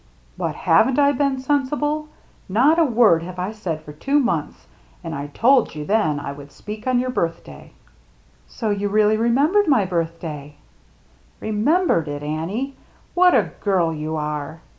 "But 0.39 0.55
haven't 0.55 0.97
I 0.97 1.11
been 1.11 1.37
sensible? 1.37 2.07
Not 2.49 2.79
a 2.79 2.83
word 2.83 3.21
have 3.21 3.37
I 3.37 3.51
said 3.51 3.83
for 3.83 3.93
two 3.93 4.17
months. 4.17 4.65
And 5.03 5.13
I 5.13 5.27
told 5.27 5.75
you 5.75 5.85
then 5.85 6.19
I 6.19 6.31
would 6.31 6.51
speak 6.51 6.87
on 6.87 6.97
your 6.97 7.11
birthday." 7.11 7.73
"So 8.47 8.71
you 8.71 8.89
really 8.89 9.15
remembered 9.17 9.67
my 9.67 9.85
birth 9.85 10.19
day?"" 10.19 10.55
Remembered 11.51 12.07
it, 12.07 12.23
Annie! 12.23 12.75
What 13.13 13.35
a 13.35 13.51
girl 13.61 13.93
you 13.93 14.15
are 14.15 14.61